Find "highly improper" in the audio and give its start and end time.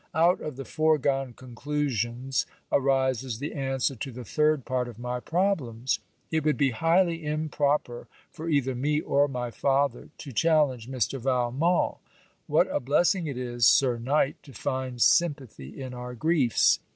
6.71-8.07